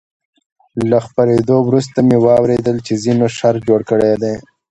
له 0.89 0.97
خپرېدو 1.05 1.55
وروسته 1.67 1.97
مې 2.07 2.17
واورېدل 2.25 2.77
چې 2.85 2.93
ځینو 3.03 3.25
شر 3.37 3.55
جوړ 3.67 3.79
کړی 3.89 4.13
دی. 4.21 4.35